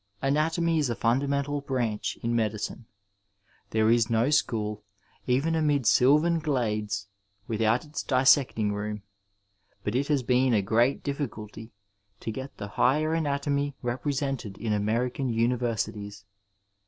[0.23, 2.87] Anatomy is a fundamental branch in medicine.
[3.69, 4.81] There is no school,
[5.27, 7.07] even amid sylvan glades,
[7.47, 9.03] without its dissecting room;
[9.83, 11.71] but it has been a great difficulty
[12.21, 16.25] to get the higher anatomy represented in American universities.